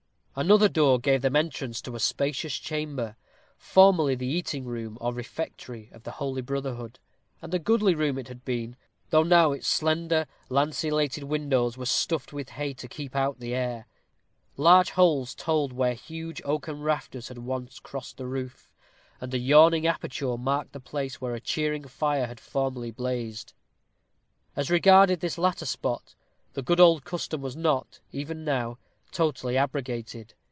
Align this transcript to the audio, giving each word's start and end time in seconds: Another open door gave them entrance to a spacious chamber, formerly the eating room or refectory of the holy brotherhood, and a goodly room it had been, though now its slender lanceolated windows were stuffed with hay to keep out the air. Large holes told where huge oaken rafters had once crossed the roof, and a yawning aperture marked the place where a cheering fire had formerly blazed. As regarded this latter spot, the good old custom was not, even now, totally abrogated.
Another 0.33 0.67
open 0.67 0.73
door 0.73 0.97
gave 0.97 1.21
them 1.23 1.35
entrance 1.35 1.81
to 1.81 1.93
a 1.93 1.99
spacious 1.99 2.53
chamber, 2.55 3.17
formerly 3.57 4.15
the 4.15 4.25
eating 4.25 4.63
room 4.63 4.97
or 5.01 5.13
refectory 5.13 5.89
of 5.91 6.03
the 6.03 6.11
holy 6.11 6.41
brotherhood, 6.41 6.99
and 7.41 7.53
a 7.53 7.59
goodly 7.59 7.93
room 7.93 8.17
it 8.17 8.29
had 8.29 8.45
been, 8.45 8.77
though 9.09 9.23
now 9.23 9.51
its 9.51 9.67
slender 9.67 10.25
lanceolated 10.47 11.25
windows 11.25 11.77
were 11.77 11.85
stuffed 11.85 12.31
with 12.31 12.51
hay 12.51 12.73
to 12.73 12.87
keep 12.87 13.13
out 13.13 13.41
the 13.41 13.53
air. 13.53 13.87
Large 14.55 14.91
holes 14.91 15.35
told 15.35 15.73
where 15.73 15.95
huge 15.95 16.41
oaken 16.45 16.79
rafters 16.81 17.27
had 17.27 17.37
once 17.39 17.77
crossed 17.79 18.15
the 18.15 18.25
roof, 18.25 18.71
and 19.19 19.33
a 19.33 19.37
yawning 19.37 19.85
aperture 19.85 20.37
marked 20.37 20.71
the 20.71 20.79
place 20.79 21.19
where 21.19 21.35
a 21.35 21.41
cheering 21.41 21.85
fire 21.85 22.27
had 22.27 22.39
formerly 22.39 22.89
blazed. 22.89 23.51
As 24.55 24.71
regarded 24.71 25.19
this 25.19 25.37
latter 25.37 25.65
spot, 25.65 26.15
the 26.53 26.61
good 26.61 26.79
old 26.79 27.03
custom 27.03 27.41
was 27.41 27.57
not, 27.57 27.99
even 28.13 28.45
now, 28.45 28.77
totally 29.13 29.57
abrogated. 29.57 30.33